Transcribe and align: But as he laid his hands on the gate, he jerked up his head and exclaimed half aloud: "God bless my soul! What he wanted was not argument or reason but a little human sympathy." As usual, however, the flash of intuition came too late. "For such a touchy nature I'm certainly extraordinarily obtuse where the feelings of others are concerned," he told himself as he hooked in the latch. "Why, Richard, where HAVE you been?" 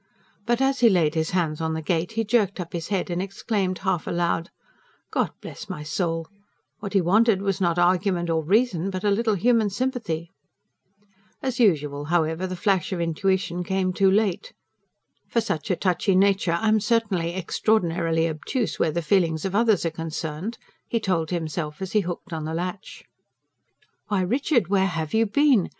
But 0.47 0.61
as 0.61 0.79
he 0.79 0.89
laid 0.89 1.13
his 1.13 1.29
hands 1.29 1.61
on 1.61 1.75
the 1.75 1.81
gate, 1.83 2.13
he 2.13 2.23
jerked 2.23 2.59
up 2.59 2.73
his 2.73 2.87
head 2.87 3.11
and 3.11 3.21
exclaimed 3.21 3.77
half 3.85 4.07
aloud: 4.07 4.49
"God 5.11 5.29
bless 5.41 5.69
my 5.69 5.83
soul! 5.83 6.27
What 6.79 6.93
he 6.93 7.01
wanted 7.01 7.43
was 7.43 7.61
not 7.61 7.77
argument 7.77 8.27
or 8.27 8.43
reason 8.43 8.89
but 8.89 9.03
a 9.03 9.11
little 9.11 9.35
human 9.35 9.69
sympathy." 9.69 10.31
As 11.43 11.59
usual, 11.59 12.05
however, 12.05 12.47
the 12.47 12.55
flash 12.55 12.91
of 12.91 12.99
intuition 12.99 13.63
came 13.63 13.93
too 13.93 14.09
late. 14.09 14.53
"For 15.27 15.39
such 15.39 15.69
a 15.69 15.75
touchy 15.75 16.15
nature 16.15 16.57
I'm 16.59 16.79
certainly 16.79 17.35
extraordinarily 17.35 18.27
obtuse 18.27 18.79
where 18.79 18.91
the 18.91 19.03
feelings 19.03 19.45
of 19.45 19.53
others 19.53 19.85
are 19.85 19.91
concerned," 19.91 20.57
he 20.87 20.99
told 20.99 21.29
himself 21.29 21.79
as 21.79 21.91
he 21.91 21.99
hooked 21.99 22.33
in 22.33 22.45
the 22.45 22.55
latch. 22.55 23.03
"Why, 24.07 24.21
Richard, 24.21 24.67
where 24.67 24.87
HAVE 24.87 25.13
you 25.13 25.27
been?" 25.27 25.69